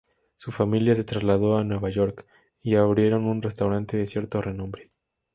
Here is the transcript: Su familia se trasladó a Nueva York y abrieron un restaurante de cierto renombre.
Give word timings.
Su 0.37 0.51
familia 0.51 0.95
se 0.95 1.03
trasladó 1.03 1.57
a 1.59 1.63
Nueva 1.63 1.91
York 1.91 2.25
y 2.59 2.73
abrieron 2.73 3.25
un 3.25 3.39
restaurante 3.43 3.97
de 3.97 4.07
cierto 4.07 4.41
renombre. 4.41 4.89